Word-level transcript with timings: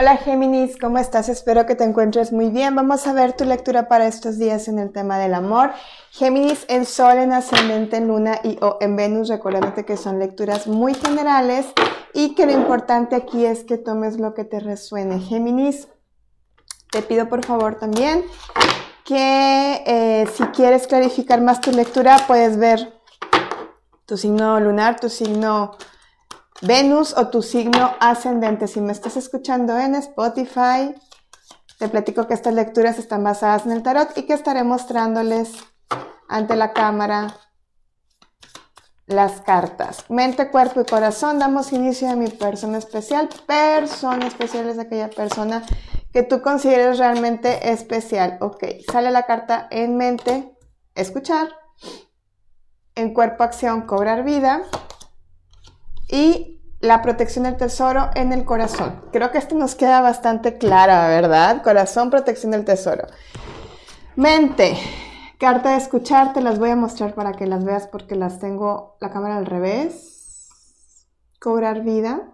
Hola 0.00 0.16
Géminis, 0.16 0.76
¿cómo 0.78 0.98
estás? 0.98 1.28
Espero 1.28 1.66
que 1.66 1.74
te 1.74 1.82
encuentres 1.82 2.32
muy 2.32 2.50
bien. 2.50 2.76
Vamos 2.76 3.04
a 3.08 3.12
ver 3.12 3.32
tu 3.32 3.44
lectura 3.44 3.88
para 3.88 4.06
estos 4.06 4.38
días 4.38 4.68
en 4.68 4.78
el 4.78 4.92
tema 4.92 5.18
del 5.18 5.34
amor. 5.34 5.72
Géminis, 6.12 6.64
el 6.68 6.86
Sol 6.86 7.18
en 7.18 7.32
ascendente 7.32 7.96
en 7.96 8.06
Luna 8.06 8.38
y 8.44 8.58
o 8.62 8.78
en 8.80 8.94
Venus, 8.94 9.28
recuérdate 9.28 9.84
que 9.84 9.96
son 9.96 10.20
lecturas 10.20 10.68
muy 10.68 10.94
generales 10.94 11.66
y 12.14 12.36
que 12.36 12.46
lo 12.46 12.52
importante 12.52 13.16
aquí 13.16 13.44
es 13.44 13.64
que 13.64 13.76
tomes 13.76 14.20
lo 14.20 14.34
que 14.34 14.44
te 14.44 14.60
resuene. 14.60 15.18
Géminis, 15.18 15.88
te 16.92 17.02
pido 17.02 17.28
por 17.28 17.44
favor 17.44 17.74
también 17.74 18.22
que 19.04 19.82
eh, 19.84 20.28
si 20.32 20.44
quieres 20.44 20.86
clarificar 20.86 21.40
más 21.40 21.60
tu 21.60 21.72
lectura, 21.72 22.18
puedes 22.28 22.56
ver 22.56 23.00
tu 24.06 24.16
signo 24.16 24.60
lunar, 24.60 25.00
tu 25.00 25.08
signo 25.08 25.76
Venus 26.60 27.16
o 27.16 27.28
tu 27.28 27.42
signo 27.42 27.94
ascendente. 28.00 28.66
Si 28.66 28.80
me 28.80 28.92
estás 28.92 29.16
escuchando 29.16 29.78
en 29.78 29.94
Spotify, 29.94 30.94
te 31.78 31.88
platico 31.88 32.26
que 32.26 32.34
estas 32.34 32.54
lecturas 32.54 32.98
están 32.98 33.22
basadas 33.22 33.64
en 33.64 33.72
el 33.72 33.82
tarot 33.82 34.16
y 34.16 34.22
que 34.22 34.32
estaré 34.32 34.64
mostrándoles 34.64 35.52
ante 36.28 36.56
la 36.56 36.72
cámara 36.72 37.36
las 39.06 39.40
cartas. 39.40 40.04
Mente, 40.10 40.50
cuerpo 40.50 40.80
y 40.80 40.84
corazón. 40.84 41.38
Damos 41.38 41.72
inicio 41.72 42.10
a 42.10 42.16
mi 42.16 42.28
persona 42.28 42.78
especial. 42.78 43.28
Persona 43.46 44.26
especial 44.26 44.68
es 44.68 44.78
aquella 44.80 45.10
persona 45.10 45.62
que 46.12 46.24
tú 46.24 46.42
consideres 46.42 46.98
realmente 46.98 47.70
especial. 47.70 48.36
Ok, 48.40 48.64
sale 48.90 49.12
la 49.12 49.26
carta 49.26 49.68
en 49.70 49.96
mente, 49.96 50.52
escuchar. 50.96 51.48
En 52.96 53.14
cuerpo, 53.14 53.44
acción, 53.44 53.82
cobrar 53.82 54.24
vida 54.24 54.62
y 56.08 56.60
la 56.80 57.02
protección 57.02 57.44
del 57.44 57.56
tesoro 57.56 58.10
en 58.14 58.32
el 58.32 58.44
corazón. 58.44 59.02
Creo 59.12 59.30
que 59.30 59.38
esto 59.38 59.54
nos 59.54 59.74
queda 59.74 60.00
bastante 60.00 60.58
clara, 60.58 61.08
¿verdad? 61.08 61.62
Corazón, 61.62 62.10
protección 62.10 62.52
del 62.52 62.64
tesoro. 62.64 63.06
Mente, 64.16 64.76
carta 65.38 65.70
de 65.70 65.76
escuchar, 65.76 66.32
te 66.32 66.40
las 66.40 66.58
voy 66.58 66.70
a 66.70 66.76
mostrar 66.76 67.14
para 67.14 67.32
que 67.32 67.46
las 67.46 67.64
veas 67.64 67.86
porque 67.88 68.14
las 68.14 68.38
tengo 68.38 68.96
la 69.00 69.10
cámara 69.10 69.36
al 69.36 69.46
revés. 69.46 71.06
Cobrar 71.40 71.82
vida. 71.82 72.30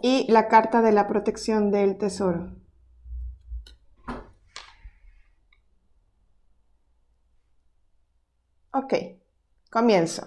Y 0.00 0.30
la 0.30 0.46
carta 0.46 0.80
de 0.80 0.92
la 0.92 1.08
protección 1.08 1.72
del 1.72 1.98
tesoro. 1.98 2.52
Ok, 8.72 8.94
comienzo. 9.78 10.26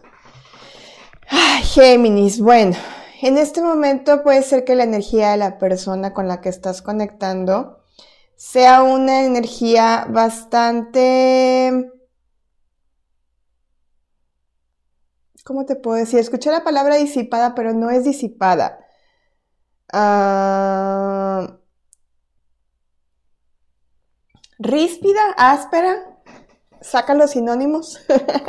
Géminis, 1.73 2.39
bueno, 2.39 2.77
en 3.21 3.37
este 3.37 3.61
momento 3.61 4.23
puede 4.23 4.43
ser 4.43 4.63
que 4.63 4.75
la 4.75 4.85
energía 4.85 5.31
de 5.31 5.37
la 5.37 5.57
persona 5.57 6.13
con 6.13 6.29
la 6.29 6.39
que 6.39 6.47
estás 6.47 6.81
conectando 6.81 7.83
sea 8.37 8.81
una 8.83 9.25
energía 9.25 10.07
bastante... 10.09 11.91
¿Cómo 15.43 15.65
te 15.65 15.75
puedo 15.75 15.97
decir? 15.97 16.19
Escuché 16.19 16.49
la 16.49 16.63
palabra 16.63 16.95
disipada, 16.95 17.53
pero 17.53 17.73
no 17.73 17.89
es 17.89 18.05
disipada. 18.05 18.85
Ah, 19.91 21.57
ríspida, 24.59 25.21
áspera, 25.35 26.10
saca 26.81 27.13
los 27.13 27.31
sinónimos. 27.31 27.99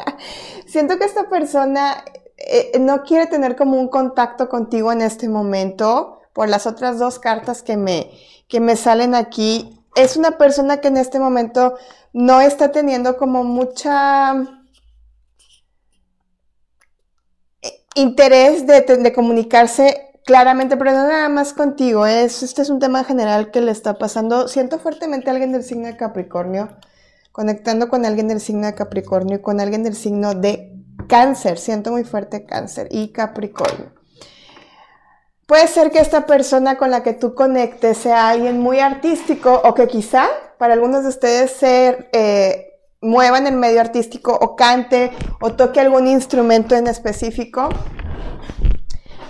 Siento 0.66 0.98
que 0.98 1.04
esta 1.04 1.28
persona 1.28 2.04
eh, 2.36 2.78
no 2.80 3.02
quiere 3.02 3.26
tener 3.26 3.56
como 3.56 3.78
un 3.78 3.88
contacto 3.88 4.48
contigo 4.48 4.90
en 4.90 5.02
este 5.02 5.28
momento 5.28 6.20
por 6.32 6.48
las 6.48 6.66
otras 6.66 6.98
dos 6.98 7.18
cartas 7.18 7.62
que 7.62 7.76
me, 7.76 8.10
que 8.48 8.60
me 8.60 8.76
salen 8.76 9.14
aquí. 9.14 9.78
Es 9.94 10.16
una 10.16 10.38
persona 10.38 10.80
que 10.80 10.88
en 10.88 10.96
este 10.96 11.18
momento 11.18 11.76
no 12.12 12.40
está 12.40 12.72
teniendo 12.72 13.16
como 13.16 13.44
mucha 13.44 14.32
eh, 17.60 17.84
interés 17.94 18.66
de, 18.66 18.80
de 18.80 19.12
comunicarse 19.12 20.08
claramente, 20.24 20.76
pero 20.76 20.92
no 20.92 21.06
nada 21.06 21.28
más 21.28 21.52
contigo. 21.52 22.06
Es, 22.06 22.42
este 22.42 22.62
es 22.62 22.70
un 22.70 22.78
tema 22.78 23.04
general 23.04 23.50
que 23.50 23.60
le 23.60 23.72
está 23.72 23.98
pasando. 23.98 24.48
Siento 24.48 24.78
fuertemente 24.78 25.28
a 25.28 25.32
alguien 25.32 25.52
del 25.52 25.64
signo 25.64 25.86
de 25.86 25.96
Capricornio 25.96 26.70
conectando 27.32 27.88
con 27.88 28.06
alguien 28.06 28.28
del 28.28 28.40
signo 28.40 28.66
de 28.66 28.74
Capricornio 28.74 29.36
y 29.36 29.42
con 29.42 29.60
alguien 29.60 29.82
del 29.82 29.96
signo 29.96 30.34
de 30.34 30.72
cáncer. 31.08 31.58
Siento 31.58 31.90
muy 31.90 32.04
fuerte 32.04 32.44
cáncer 32.44 32.88
y 32.90 33.08
Capricornio. 33.08 33.92
Puede 35.46 35.66
ser 35.66 35.90
que 35.90 35.98
esta 35.98 36.24
persona 36.26 36.78
con 36.78 36.90
la 36.90 37.02
que 37.02 37.14
tú 37.14 37.34
conectes 37.34 37.98
sea 37.98 38.28
alguien 38.28 38.60
muy 38.60 38.78
artístico 38.78 39.60
o 39.64 39.74
que 39.74 39.88
quizá 39.88 40.28
para 40.58 40.74
algunos 40.74 41.02
de 41.02 41.08
ustedes 41.08 41.50
se 41.50 42.08
eh, 42.12 42.72
mueva 43.00 43.38
en 43.38 43.48
el 43.48 43.56
medio 43.56 43.80
artístico 43.80 44.32
o 44.32 44.54
cante 44.54 45.10
o 45.40 45.52
toque 45.52 45.80
algún 45.80 46.06
instrumento 46.06 46.76
en 46.76 46.86
específico 46.86 47.68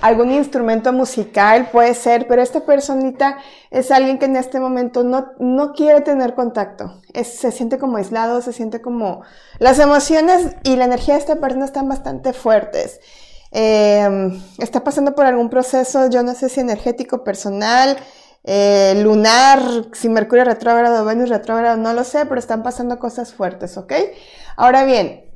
algún 0.02 0.32
instrumento 0.32 0.92
musical, 0.92 1.70
puede 1.70 1.94
ser, 1.94 2.26
pero 2.26 2.42
esta 2.42 2.60
personita 2.60 3.38
es 3.70 3.90
alguien 3.90 4.18
que 4.18 4.26
en 4.26 4.36
este 4.36 4.60
momento 4.60 5.04
no, 5.04 5.28
no 5.38 5.72
quiere 5.72 6.00
tener 6.00 6.34
contacto. 6.34 7.00
se 7.14 7.52
siente 7.52 7.78
como 7.78 7.96
aislado, 7.96 8.42
se 8.42 8.52
siente 8.52 8.82
como... 8.82 9.22
Las 9.58 9.78
emociones 9.78 10.56
y 10.64 10.76
la 10.76 10.86
energía 10.86 11.14
de 11.14 11.20
esta 11.20 11.36
persona 11.36 11.64
están 11.64 11.88
bastante 11.88 12.32
fuertes. 12.32 13.00
Em, 13.52 14.42
está 14.58 14.82
pasando 14.82 15.14
por 15.14 15.24
algún 15.24 15.48
proceso, 15.48 16.10
yo 16.10 16.22
no 16.24 16.34
sé 16.34 16.48
si 16.48 16.58
energético, 16.58 17.22
personal, 17.22 17.96
eh, 18.42 19.00
lunar, 19.04 19.60
si 19.92 20.08
Mercurio 20.08 20.44
retrógrado, 20.44 21.04
Venus 21.04 21.28
retrógrado, 21.28 21.76
no 21.76 21.92
lo 21.92 22.02
sé, 22.02 22.26
pero 22.26 22.40
están 22.40 22.64
pasando 22.64 22.98
cosas 22.98 23.34
fuertes, 23.34 23.76
¿ok? 23.76 23.92
Ahora 24.56 24.84
bien, 24.84 25.31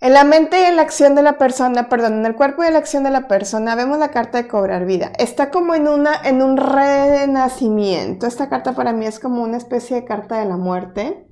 en 0.00 0.12
la 0.12 0.24
mente 0.24 0.60
y 0.60 0.64
en 0.64 0.76
la 0.76 0.82
acción 0.82 1.14
de 1.14 1.22
la 1.22 1.38
persona, 1.38 1.88
perdón, 1.88 2.14
en 2.14 2.26
el 2.26 2.34
cuerpo 2.34 2.62
y 2.62 2.66
en 2.66 2.74
la 2.74 2.78
acción 2.78 3.02
de 3.02 3.10
la 3.10 3.28
persona, 3.28 3.74
vemos 3.74 3.98
la 3.98 4.10
carta 4.10 4.42
de 4.42 4.48
cobrar 4.48 4.84
vida. 4.84 5.10
Está 5.18 5.50
como 5.50 5.74
en, 5.74 5.88
una, 5.88 6.14
en 6.22 6.42
un 6.42 6.58
renacimiento. 6.58 8.26
Esta 8.26 8.50
carta 8.50 8.74
para 8.74 8.92
mí 8.92 9.06
es 9.06 9.18
como 9.18 9.42
una 9.42 9.56
especie 9.56 9.96
de 9.96 10.04
carta 10.04 10.38
de 10.38 10.44
la 10.44 10.58
muerte, 10.58 11.26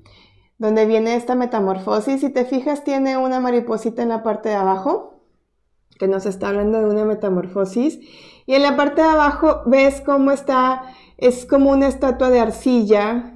donde 0.57 0.87
viene 0.87 1.15
esta 1.15 1.35
metamorfosis. 1.35 2.21
Si 2.21 2.29
te 2.31 2.45
fijas, 2.45 2.83
tiene 2.83 3.17
una 3.17 3.39
mariposita 3.39 4.01
en 4.01 4.09
la 4.09 4.23
parte 4.23 4.49
de 4.49 4.55
abajo, 4.55 5.21
que 5.99 6.07
nos 6.07 6.25
está 6.25 6.47
hablando 6.47 6.79
de 6.79 6.85
una 6.85 7.05
metamorfosis. 7.05 7.99
Y 8.47 8.55
en 8.55 8.63
la 8.63 8.75
parte 8.75 9.01
de 9.01 9.07
abajo 9.07 9.61
ves 9.67 10.01
cómo 10.01 10.31
está, 10.31 10.81
es 11.17 11.45
como 11.45 11.69
una 11.69 11.87
estatua 11.87 12.31
de 12.31 12.39
arcilla 12.39 13.34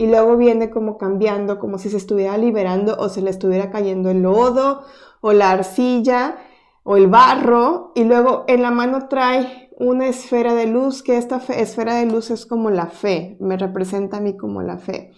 y 0.00 0.06
luego 0.06 0.38
viene 0.38 0.70
como 0.70 0.96
cambiando, 0.96 1.58
como 1.58 1.76
si 1.76 1.90
se 1.90 1.98
estuviera 1.98 2.38
liberando 2.38 2.96
o 2.98 3.10
se 3.10 3.20
le 3.20 3.28
estuviera 3.28 3.70
cayendo 3.70 4.08
el 4.08 4.22
lodo 4.22 4.80
o 5.20 5.34
la 5.34 5.50
arcilla 5.50 6.38
o 6.84 6.96
el 6.96 7.06
barro 7.06 7.92
y 7.94 8.04
luego 8.04 8.44
en 8.48 8.62
la 8.62 8.70
mano 8.70 9.08
trae 9.08 9.68
una 9.76 10.06
esfera 10.08 10.54
de 10.54 10.64
luz, 10.64 11.02
que 11.02 11.18
esta 11.18 11.38
esfera 11.50 11.96
de 11.96 12.06
luz 12.06 12.30
es 12.30 12.46
como 12.46 12.70
la 12.70 12.86
fe, 12.86 13.36
me 13.40 13.58
representa 13.58 14.16
a 14.16 14.20
mí 14.20 14.38
como 14.38 14.62
la 14.62 14.78
fe. 14.78 15.12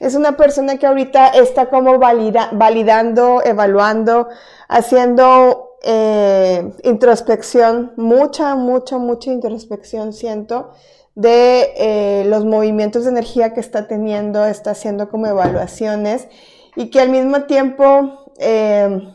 Es 0.00 0.16
una 0.16 0.36
persona 0.36 0.76
que 0.76 0.88
ahorita 0.88 1.28
está 1.28 1.70
como 1.70 2.00
validando, 2.00 3.42
evaluando, 3.44 4.26
haciendo 4.66 5.68
eh, 5.84 6.72
introspección, 6.82 7.92
mucha, 7.96 8.56
mucha, 8.56 8.98
mucha 8.98 9.30
introspección 9.30 10.12
siento 10.12 10.72
de 11.16 11.72
eh, 11.76 12.24
los 12.26 12.44
movimientos 12.44 13.04
de 13.04 13.10
energía 13.10 13.54
que 13.54 13.60
está 13.60 13.88
teniendo, 13.88 14.44
está 14.44 14.72
haciendo 14.72 15.08
como 15.08 15.26
evaluaciones 15.26 16.28
y 16.76 16.90
que 16.90 17.00
al 17.00 17.08
mismo 17.08 17.44
tiempo 17.44 18.32
eh, 18.38 19.14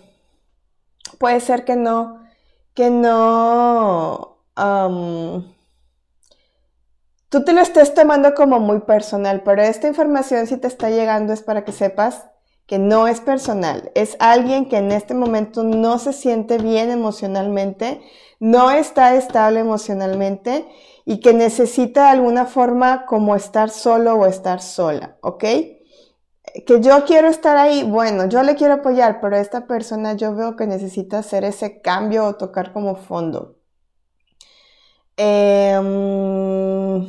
puede 1.20 1.40
ser 1.40 1.64
que 1.64 1.76
no, 1.76 2.20
que 2.74 2.90
no, 2.90 4.40
tú 7.30 7.44
te 7.46 7.54
lo 7.54 7.62
estés 7.62 7.94
tomando 7.94 8.34
como 8.34 8.60
muy 8.60 8.80
personal, 8.80 9.44
pero 9.46 9.62
esta 9.62 9.88
información 9.88 10.48
si 10.48 10.58
te 10.58 10.68
está 10.68 10.90
llegando 10.90 11.34
es 11.34 11.44
para 11.44 11.64
que 11.64 11.72
sepas 11.72 12.26
que 12.72 12.80
no 12.80 13.10
es 13.10 13.20
personal, 13.20 13.92
es 13.96 14.16
alguien 14.22 14.70
que 14.70 14.78
en 14.78 14.94
este 14.94 15.14
momento 15.14 15.62
no 15.62 16.00
se 16.00 16.14
siente 16.14 16.58
bien 16.58 16.90
emocionalmente, 16.90 18.00
no 18.40 18.72
está 18.72 19.14
estable 19.16 19.60
emocionalmente 19.60 20.66
y 21.04 21.20
que 21.20 21.34
necesita 21.34 22.06
de 22.06 22.12
alguna 22.12 22.46
forma 22.46 23.06
como 23.06 23.36
estar 23.36 23.72
solo 23.72 24.14
o 24.14 24.26
estar 24.26 24.62
sola, 24.62 25.18
¿ok? 25.20 25.44
Que 26.66 26.80
yo 26.80 27.04
quiero 27.04 27.28
estar 27.28 27.58
ahí, 27.58 27.84
bueno, 27.84 28.30
yo 28.30 28.42
le 28.42 28.56
quiero 28.56 28.76
apoyar, 28.76 29.20
pero 29.20 29.36
esta 29.36 29.68
persona 29.68 30.14
yo 30.14 30.34
veo 30.34 30.56
que 30.56 30.66
necesita 30.66 31.18
hacer 31.20 31.44
ese 31.44 31.82
cambio 31.82 32.24
o 32.24 32.36
tocar 32.36 32.72
como 32.72 32.96
fondo. 32.96 33.58
Em, 35.18 37.06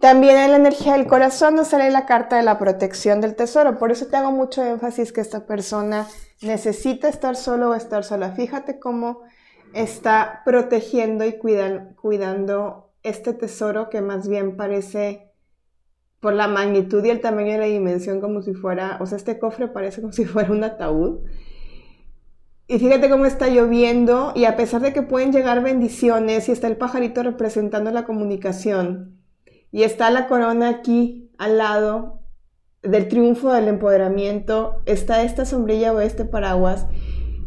también 0.00 0.36
en 0.36 0.52
la 0.52 0.56
energía 0.56 0.92
del 0.92 1.06
corazón 1.06 1.56
nos 1.56 1.68
sale 1.68 1.90
la 1.90 2.06
carta 2.06 2.36
de 2.36 2.44
la 2.44 2.58
protección 2.58 3.20
del 3.20 3.34
tesoro, 3.34 3.78
por 3.78 3.90
eso 3.90 4.06
te 4.06 4.16
hago 4.16 4.30
mucho 4.30 4.64
énfasis 4.64 5.12
que 5.12 5.20
esta 5.20 5.46
persona 5.46 6.06
necesita 6.40 7.08
estar 7.08 7.34
solo 7.34 7.70
o 7.70 7.74
estar 7.74 8.04
sola. 8.04 8.32
Fíjate 8.32 8.78
cómo 8.78 9.22
está 9.72 10.42
protegiendo 10.44 11.24
y 11.24 11.36
cuidando 11.38 12.92
este 13.02 13.32
tesoro 13.32 13.90
que 13.90 14.00
más 14.00 14.28
bien 14.28 14.56
parece 14.56 15.32
por 16.20 16.32
la 16.32 16.48
magnitud 16.48 17.04
y 17.04 17.10
el 17.10 17.20
tamaño 17.20 17.52
de 17.52 17.58
la 17.58 17.64
dimensión 17.64 18.20
como 18.20 18.42
si 18.42 18.54
fuera, 18.54 18.98
o 19.00 19.06
sea, 19.06 19.16
este 19.16 19.38
cofre 19.38 19.68
parece 19.68 20.00
como 20.00 20.12
si 20.12 20.24
fuera 20.24 20.50
un 20.50 20.62
ataúd. 20.62 21.20
Y 22.68 22.78
fíjate 22.78 23.08
cómo 23.08 23.24
está 23.24 23.48
lloviendo 23.48 24.32
y 24.36 24.44
a 24.44 24.56
pesar 24.56 24.82
de 24.82 24.92
que 24.92 25.02
pueden 25.02 25.32
llegar 25.32 25.62
bendiciones 25.62 26.48
y 26.48 26.52
está 26.52 26.66
el 26.66 26.76
pajarito 26.76 27.22
representando 27.22 27.90
la 27.90 28.04
comunicación 28.04 29.17
y 29.70 29.82
está 29.82 30.10
la 30.10 30.26
corona 30.26 30.68
aquí 30.68 31.30
al 31.38 31.58
lado 31.58 32.22
del 32.82 33.08
triunfo 33.08 33.52
del 33.52 33.68
empoderamiento, 33.68 34.82
está 34.86 35.22
esta 35.22 35.44
sombrilla 35.44 35.92
o 35.92 36.00
este 36.00 36.24
paraguas 36.24 36.86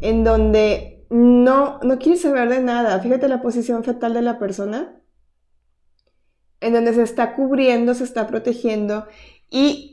en 0.02 0.24
donde 0.24 1.06
no, 1.10 1.80
no 1.84 2.00
quieres 2.00 2.22
saber 2.22 2.50
de 2.50 2.62
nada. 2.62 3.00
Fíjate 3.00 3.28
la 3.28 3.42
posición 3.42 3.84
fetal 3.84 4.14
de 4.14 4.22
la 4.22 4.40
persona 4.40 5.02
en 6.60 6.74
donde 6.74 6.94
se 6.94 7.02
está 7.02 7.36
cubriendo, 7.36 7.94
se 7.94 8.04
está 8.04 8.28
protegiendo 8.28 9.08
y 9.50 9.91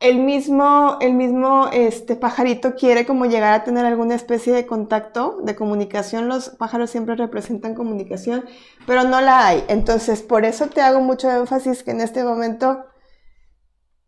el 0.00 0.20
mismo, 0.20 0.96
el 1.00 1.14
mismo 1.14 1.68
este, 1.72 2.14
pajarito 2.14 2.76
quiere 2.76 3.04
como 3.04 3.26
llegar 3.26 3.52
a 3.52 3.64
tener 3.64 3.84
alguna 3.84 4.14
especie 4.14 4.52
de 4.52 4.64
contacto, 4.64 5.38
de 5.42 5.56
comunicación. 5.56 6.28
Los 6.28 6.50
pájaros 6.50 6.90
siempre 6.90 7.16
representan 7.16 7.74
comunicación, 7.74 8.44
pero 8.86 9.02
no 9.04 9.20
la 9.20 9.46
hay. 9.46 9.64
Entonces, 9.68 10.22
por 10.22 10.44
eso 10.44 10.66
te 10.68 10.82
hago 10.82 11.00
mucho 11.00 11.28
énfasis 11.30 11.82
que 11.82 11.90
en 11.90 12.00
este 12.00 12.22
momento 12.22 12.84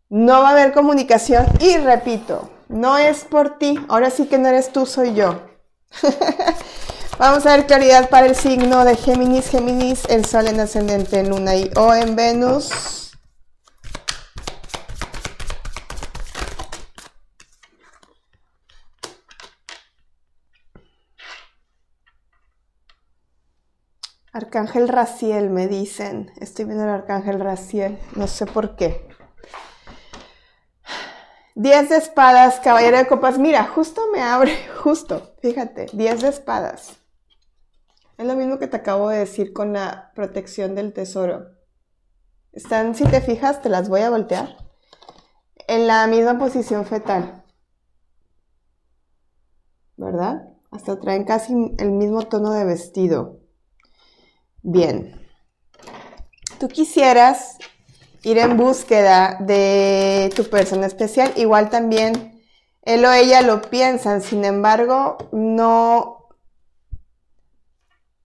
no 0.09 0.41
va 0.41 0.49
a 0.49 0.51
haber 0.51 0.71
comunicación. 0.71 1.45
Y 1.59 1.77
repito, 1.77 2.49
no 2.69 2.97
es 2.97 3.25
por 3.25 3.57
ti. 3.57 3.77
Ahora 3.89 4.11
sí 4.11 4.27
que 4.27 4.37
no 4.37 4.47
eres 4.47 4.71
tú, 4.71 4.85
soy 4.85 5.13
yo. 5.13 5.41
Vamos 7.19 7.45
a 7.45 7.57
ver 7.57 7.67
claridad 7.67 8.09
para 8.09 8.27
el 8.27 8.35
signo 8.35 8.85
de 8.85 8.95
Géminis. 8.95 9.49
Géminis, 9.49 10.05
el 10.09 10.23
Sol 10.23 10.47
en 10.47 10.61
ascendente 10.61 11.19
en 11.19 11.29
Luna 11.29 11.55
y 11.57 11.69
O 11.75 11.93
en 11.93 12.15
Venus. 12.15 13.00
Arcángel 24.33 24.87
Raciel, 24.87 25.49
me 25.49 25.67
dicen. 25.67 26.31
Estoy 26.39 26.63
viendo 26.63 26.85
el 26.85 26.89
Arcángel 26.89 27.41
Raciel. 27.41 27.99
No 28.15 28.27
sé 28.27 28.45
por 28.45 28.77
qué. 28.77 29.05
Diez 31.53 31.89
de 31.89 31.97
espadas, 31.97 32.61
caballero 32.61 32.97
de 32.97 33.07
copas. 33.07 33.37
Mira, 33.37 33.65
justo 33.65 34.01
me 34.13 34.21
abre, 34.21 34.55
justo, 34.83 35.35
fíjate, 35.41 35.87
diez 35.91 36.21
de 36.21 36.29
espadas. 36.29 36.97
Es 38.17 38.25
lo 38.25 38.35
mismo 38.35 38.57
que 38.57 38.67
te 38.67 38.77
acabo 38.77 39.09
de 39.09 39.17
decir 39.17 39.51
con 39.51 39.73
la 39.73 40.13
protección 40.15 40.75
del 40.75 40.93
tesoro. 40.93 41.49
Están, 42.53 42.95
si 42.95 43.03
te 43.03 43.19
fijas, 43.19 43.61
te 43.61 43.67
las 43.67 43.89
voy 43.89 44.01
a 44.01 44.09
voltear. 44.09 44.55
En 45.67 45.87
la 45.87 46.07
misma 46.07 46.39
posición 46.39 46.85
fetal. 46.85 47.43
¿Verdad? 49.97 50.47
Hasta 50.71 50.97
traen 50.99 51.25
casi 51.25 51.53
el 51.79 51.91
mismo 51.91 52.21
tono 52.21 52.51
de 52.51 52.63
vestido. 52.63 53.40
Bien. 54.63 55.19
Tú 56.59 56.67
quisieras 56.67 57.57
ir 58.23 58.37
en 58.37 58.57
búsqueda 58.57 59.37
de 59.39 60.31
tu 60.35 60.43
persona 60.45 60.85
especial. 60.85 61.31
Igual 61.35 61.69
también 61.69 62.41
él 62.83 63.05
o 63.05 63.11
ella 63.11 63.41
lo 63.41 63.61
piensan. 63.61 64.21
Sin 64.21 64.45
embargo, 64.45 65.17
no 65.31 66.21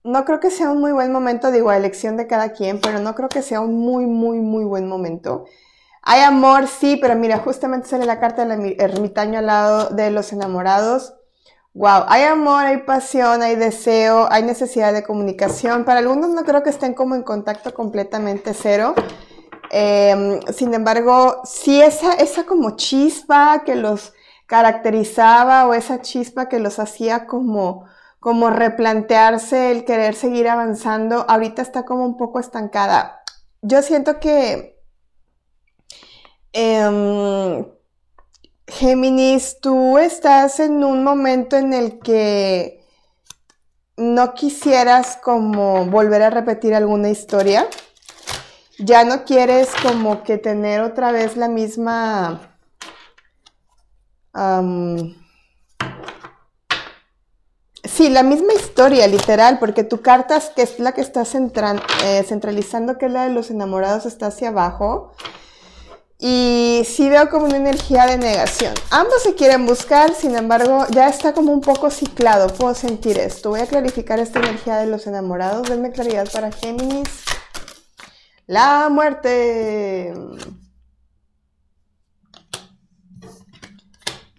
no 0.07 0.23
creo 0.23 0.39
que 0.39 0.51
sea 0.51 0.71
un 0.71 0.79
muy 0.79 0.93
buen 0.93 1.11
momento, 1.11 1.51
digo, 1.51 1.69
elección 1.71 2.15
de 2.15 2.27
cada 2.27 2.53
quien, 2.53 2.79
pero 2.79 2.99
no 2.99 3.13
creo 3.13 3.27
que 3.27 3.41
sea 3.41 3.59
un 3.59 3.77
muy, 3.77 4.05
muy, 4.05 4.39
muy 4.39 4.63
buen 4.63 4.87
momento. 4.87 5.45
Hay 6.01 6.21
amor, 6.21 6.67
sí, 6.67 6.97
pero 7.01 7.15
mira, 7.15 7.39
justamente 7.39 7.89
sale 7.89 8.05
la 8.05 8.21
carta 8.21 8.45
del 8.45 8.77
ermitaño 8.79 9.39
al 9.39 9.47
lado 9.47 9.89
de 9.89 10.09
los 10.09 10.31
enamorados. 10.31 11.16
Wow, 11.77 12.05
hay 12.07 12.23
amor, 12.23 12.65
hay 12.65 12.77
pasión, 12.77 13.43
hay 13.43 13.55
deseo, 13.55 14.27
hay 14.31 14.41
necesidad 14.41 14.93
de 14.93 15.03
comunicación. 15.03 15.85
Para 15.85 15.99
algunos 15.99 16.31
no 16.31 16.43
creo 16.43 16.63
que 16.63 16.71
estén 16.71 16.95
como 16.95 17.13
en 17.13 17.21
contacto 17.21 17.71
completamente 17.75 18.55
cero. 18.55 18.95
Em, 19.69 20.39
sin 20.51 20.73
embargo, 20.73 21.41
sí 21.43 21.79
esa, 21.79 22.13
esa 22.13 22.45
como 22.47 22.75
chispa 22.77 23.61
que 23.63 23.75
los 23.75 24.13
caracterizaba 24.47 25.67
o 25.67 25.75
esa 25.75 26.01
chispa 26.01 26.49
que 26.49 26.57
los 26.57 26.79
hacía 26.79 27.27
como 27.27 27.85
como 28.19 28.49
replantearse 28.49 29.69
el 29.69 29.85
querer 29.85 30.15
seguir 30.15 30.49
avanzando, 30.49 31.25
ahorita 31.29 31.61
está 31.61 31.85
como 31.85 32.05
un 32.05 32.17
poco 32.17 32.39
estancada. 32.39 33.21
Yo 33.61 33.83
siento 33.83 34.19
que 34.19 34.81
em, 36.53 37.65
Géminis, 38.67 39.59
tú 39.61 39.97
estás 39.97 40.59
en 40.59 40.83
un 40.83 41.03
momento 41.03 41.55
en 41.55 41.73
el 41.73 41.99
que 41.99 42.85
no 43.95 44.33
quisieras 44.33 45.17
como 45.23 45.85
volver 45.85 46.21
a 46.21 46.29
repetir 46.29 46.75
alguna 46.75 47.09
historia. 47.09 47.67
Ya 48.77 49.05
no 49.05 49.23
quieres 49.23 49.69
como 49.81 50.23
que 50.23 50.37
tener 50.37 50.81
otra 50.81 51.11
vez 51.11 51.37
la 51.37 51.47
misma... 51.47 52.53
Sí, 57.83 58.09
la 58.09 58.21
misma 58.21 58.53
historia, 58.53 59.07
literal, 59.07 59.57
porque 59.57 59.83
tu 59.83 60.01
carta, 60.01 60.39
que 60.55 60.61
es 60.61 60.77
la 60.77 60.91
que 60.91 61.01
está 61.01 61.23
eh, 61.23 62.23
centralizando, 62.27 62.99
que 62.99 63.07
es 63.07 63.11
la 63.11 63.23
de 63.23 63.33
los 63.33 63.49
enamorados, 63.49 64.05
está 64.05 64.27
hacia 64.27 64.49
abajo. 64.49 65.13
Y 66.19 66.81
sí 66.85 67.09
veo 67.09 67.29
como 67.29 67.45
una 67.45 67.57
energía 67.57 68.07
de 68.07 68.17
negación. 68.17 68.73
Ambos 68.89 69.21
se 69.21 69.35
quieren 69.35 69.67
buscar, 69.67 70.15
sin 70.15 70.35
embargo, 70.35 70.85
ya 70.89 71.09
está 71.09 71.33
como 71.33 71.51
un 71.51 71.61
poco 71.61 71.91
ciclado. 71.91 72.47
Puedo 72.47 72.73
sentir 72.73 73.19
esto. 73.19 73.51
Voy 73.51 73.59
a 73.59 73.67
clarificar 73.67 74.19
esta 74.19 74.39
energía 74.39 74.77
de 74.77 74.87
los 74.87 75.05
enamorados. 75.05 75.69
Denme 75.69 75.91
claridad 75.91 76.27
para 76.31 76.51
Géminis. 76.51 77.23
La 78.47 78.89
muerte. 78.89 80.13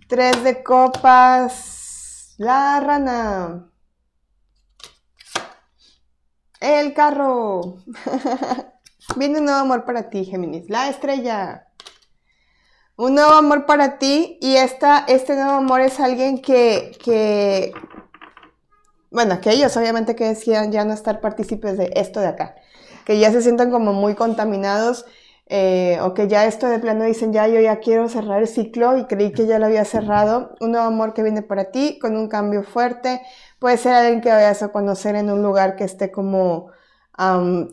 Tres 0.09 0.43
de 0.43 0.65
copas. 0.65 2.35
La 2.39 2.81
rana. 2.81 3.71
El 6.61 6.93
carro. 6.93 7.77
Viene 9.17 9.39
un 9.39 9.45
nuevo 9.45 9.61
amor 9.61 9.85
para 9.85 10.11
ti, 10.11 10.25
Géminis. 10.25 10.69
La 10.69 10.89
estrella. 10.89 11.68
Un 12.99 13.15
nuevo 13.15 13.31
amor 13.31 13.65
para 13.65 13.97
ti 13.99 14.39
y 14.41 14.57
esta, 14.57 15.05
este 15.07 15.37
nuevo 15.37 15.53
amor 15.53 15.81
es 15.83 16.01
alguien 16.01 16.43
que, 16.43 16.91
que, 17.01 17.73
bueno, 19.13 19.41
que 19.41 19.51
ellos 19.51 19.77
obviamente 19.77 20.17
que 20.17 20.25
decían 20.25 20.73
ya 20.73 20.85
no 20.85 20.95
estar 20.95 21.21
partícipes 21.21 21.79
de 21.79 21.93
esto 21.95 22.19
de 22.19 22.27
acá, 22.27 22.57
que 23.05 23.21
ya 23.21 23.31
se 23.31 23.41
sientan 23.41 23.71
como 23.71 23.93
muy 23.93 24.17
contaminados 24.17 25.07
eh, 25.47 26.01
o 26.03 26.13
que 26.13 26.27
ya 26.27 26.47
esto 26.47 26.67
de 26.67 26.81
plano 26.81 27.05
dicen, 27.05 27.33
ya 27.33 27.47
yo 27.47 27.61
ya 27.61 27.79
quiero 27.79 28.09
cerrar 28.09 28.41
el 28.41 28.49
ciclo 28.49 28.99
y 28.99 29.05
creí 29.05 29.31
que 29.31 29.47
ya 29.47 29.61
lo 29.61 29.67
había 29.67 29.85
cerrado, 29.85 30.57
un 30.59 30.73
nuevo 30.73 30.89
amor 30.89 31.15
que 31.15 31.23
viene 31.23 31.43
para 31.43 31.71
ti 31.71 32.01
con 32.01 32.17
un 32.17 32.27
cambio 32.27 32.65
fuerte, 32.65 33.23
puede 33.61 33.77
ser 33.77 33.93
alguien 33.93 34.21
que 34.21 34.31
vayas 34.31 34.65
a 34.65 34.73
conocer 34.73 35.15
en 35.15 35.31
un 35.31 35.41
lugar 35.41 35.77
que 35.77 35.85
esté 35.85 36.11
como, 36.11 36.73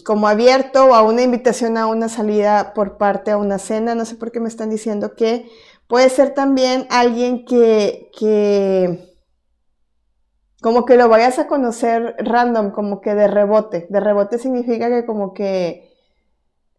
como 0.05 0.27
abierto 0.27 0.85
o 0.85 0.93
a 0.95 1.03
una 1.03 1.21
invitación 1.21 1.77
a 1.77 1.85
una 1.85 2.09
salida 2.09 2.73
por 2.73 2.97
parte 2.97 3.29
a 3.31 3.37
una 3.37 3.59
cena, 3.59 3.93
no 3.93 4.03
sé 4.05 4.15
por 4.15 4.31
qué 4.31 4.39
me 4.39 4.47
están 4.47 4.71
diciendo 4.71 5.15
que 5.15 5.47
puede 5.87 6.09
ser 6.09 6.33
también 6.33 6.87
alguien 6.89 7.45
que, 7.45 8.09
que 8.17 9.13
como 10.61 10.85
que 10.85 10.97
lo 10.97 11.09
vayas 11.09 11.37
a 11.37 11.45
conocer 11.45 12.15
random, 12.17 12.71
como 12.71 13.01
que 13.01 13.13
de 13.13 13.27
rebote, 13.27 13.85
de 13.87 13.99
rebote 13.99 14.39
significa 14.39 14.89
que 14.89 15.05
como 15.05 15.33
que 15.33 15.94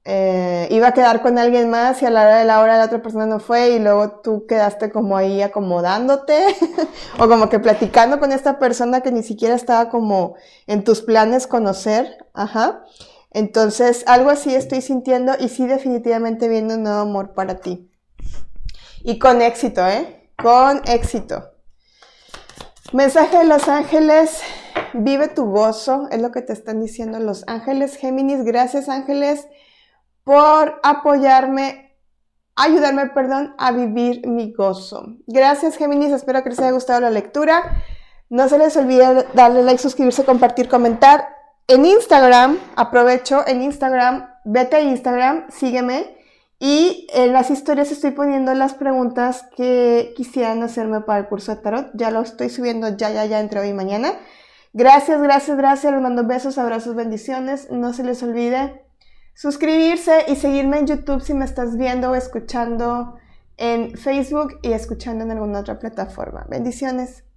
eh, 0.09 0.69
iba 0.71 0.87
a 0.87 0.93
quedar 0.93 1.21
con 1.21 1.37
alguien 1.37 1.69
más 1.69 2.01
y 2.01 2.07
a 2.07 2.11
la 2.11 2.23
hora 2.23 2.39
de 2.39 2.45
la 2.45 2.61
hora 2.61 2.79
la 2.79 2.85
otra 2.85 3.03
persona 3.03 3.27
no 3.27 3.41
fue 3.41 3.71
y 3.71 3.81
luego 3.81 4.21
tú 4.21 4.47
quedaste 4.47 4.93
como 4.93 5.17
ahí 5.17 5.43
acomodándote 5.43 6.47
o 7.19 7.29
como 7.29 7.49
que 7.49 7.59
platicando 7.59 8.21
con 8.21 8.31
esta 8.31 8.61
persona 8.61 9.01
que 9.01 9.11
ni 9.11 9.25
siquiera 9.25 9.57
estaba 9.57 9.89
como 9.89 10.37
en 10.69 10.85
tus 10.85 11.03
planes 11.03 11.49
conocer, 11.49 12.25
ajá. 12.35 12.85
Entonces, 13.33 14.05
algo 14.07 14.31
así 14.31 14.55
estoy 14.55 14.81
sintiendo 14.81 15.33
y 15.41 15.49
sí 15.49 15.67
definitivamente 15.67 16.47
viendo 16.47 16.75
un 16.75 16.85
nuevo 16.85 17.01
amor 17.01 17.35
para 17.35 17.57
ti. 17.57 17.91
Y 19.03 19.19
con 19.19 19.43
éxito, 19.43 19.85
¿eh? 19.89 20.31
Con 20.41 20.83
éxito. 20.87 21.51
Mensaje 22.93 23.39
de 23.39 23.45
los 23.45 23.67
ángeles, 23.67 24.41
vive 24.95 25.27
tu 25.27 25.47
gozo, 25.47 26.07
es 26.13 26.23
lo 26.23 26.31
que 26.31 26.43
te 26.43 26.53
están 26.53 26.81
diciendo 26.81 27.19
los 27.19 27.43
ángeles 27.49 27.97
Géminis. 27.97 28.45
Gracias 28.45 28.89
ángeles 28.89 29.49
por 30.27 30.81
apoyarme 30.83 31.87
ayudarme, 32.57 33.07
perdón, 33.11 33.55
a 33.59 33.71
vivir 33.71 34.27
mi 34.27 34.53
gozo. 34.53 35.19
Gracias, 35.29 35.77
Géminis. 35.77 36.13
Espero 36.13 36.43
que 36.43 36.51
les 36.51 36.59
haya 36.59 36.73
gustado 36.73 37.01
la 37.01 37.11
lectura. 37.11 37.63
No 38.29 38.49
se 38.49 38.59
les 38.59 38.77
olvide 38.77 39.25
darle 39.35 39.63
like, 39.63 39.81
suscribirse, 39.81 40.25
compartir, 40.25 40.69
comentar. 40.69 41.29
En 41.69 41.85
Instagram, 41.87 42.59
aprovecho, 42.75 43.47
en 43.47 43.63
Instagram, 43.63 44.29
vete 44.45 44.77
a 44.77 44.81
Instagram, 44.81 45.47
sígueme. 45.51 46.17
Y 46.59 47.07
en 47.13 47.33
las 47.33 47.51
historias 47.51 47.93
estoy 47.93 48.13
poniendo 48.13 48.53
las 48.55 48.75
preguntas 48.75 49.47
que 49.57 50.15
quisieran 50.17 50.63
hacerme 50.63 51.03
para 51.03 51.21
el 51.21 51.29
curso 51.29 51.55
de 51.55 51.61
tarot. 51.61 51.91
Ya 51.95 52.11
lo 52.11 52.23
estoy 52.23 52.49
subiendo 52.49 52.97
ya, 52.97 53.11
ya, 53.11 53.27
ya 53.27 53.39
entre 53.39 53.61
hoy 53.61 53.69
y 53.69 53.75
mañana. 53.75 54.13
Gracias, 54.73 55.21
gracias, 55.21 55.57
gracias. 55.57 55.93
Les 55.93 56.03
mando 56.03 56.27
besos, 56.27 56.57
abrazos, 56.57 56.97
bendiciones. 56.97 57.71
No 57.71 57.93
se 57.93 58.03
les 58.03 58.23
olvide 58.23 58.86
suscribirse 59.37 60.25
y 60.29 60.37
seguirme 60.37 60.79
en 60.79 60.87
YouTube 60.87 61.21
si 61.21 61.35
me 61.35 61.45
estás 61.45 61.77
viendo 61.77 62.11
o 62.11 62.15
escuchando 62.15 63.19
en 63.59 63.97
Facebook 63.97 64.59
y 64.63 64.73
escuchando 64.73 65.25
en 65.25 65.31
alguna 65.31 65.61
otra 65.61 65.79
plataforma. 65.79 66.47
Bendiciones. 66.49 67.26